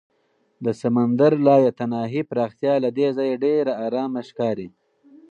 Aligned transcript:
د 0.65 0.67
سمندر 0.81 1.31
لایتناهي 1.47 2.21
پراختیا 2.29 2.73
له 2.83 2.89
دې 2.97 3.07
ځایه 3.17 3.35
ډېره 3.45 3.73
ارامه 3.85 4.21
ښکاري. 4.29 4.67